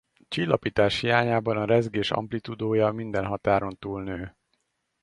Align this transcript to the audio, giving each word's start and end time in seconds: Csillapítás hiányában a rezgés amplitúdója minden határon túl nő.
Csillapítás 0.27 0.99
hiányában 0.99 1.57
a 1.57 1.65
rezgés 1.65 2.11
amplitúdója 2.11 2.91
minden 2.91 3.25
határon 3.25 3.77
túl 3.77 4.03
nő. 4.03 4.35